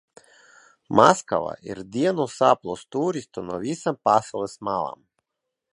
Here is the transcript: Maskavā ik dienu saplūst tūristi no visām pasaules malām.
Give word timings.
Maskavā 0.99 1.51
ik 1.73 1.83
dienu 1.97 2.25
saplūst 2.39 2.89
tūristi 2.97 3.45
no 3.51 3.61
visām 3.67 4.03
pasaules 4.09 4.61
malām. 4.71 5.05